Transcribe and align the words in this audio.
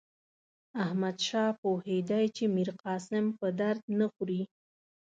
احمدشاه 0.83 1.51
پوهېدی 1.61 2.25
چې 2.35 2.43
میرقاسم 2.55 3.25
په 3.39 3.47
درد 3.59 3.81
نه 3.99 4.05
خوري. 4.13 4.41